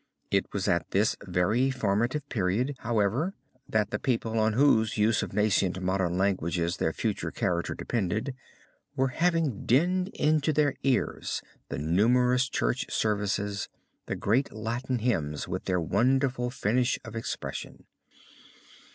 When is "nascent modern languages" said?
5.35-6.77